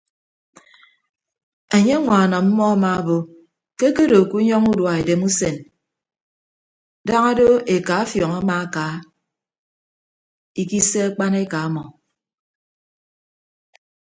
[1.75, 3.17] Enye ñwaan ọmmọ amaabo
[3.77, 5.55] ke akedo ke unyọñọ udua edem usen
[7.07, 8.83] daña do eka afiọñ amaaka
[10.61, 11.83] ikise akpaneka ọmọ.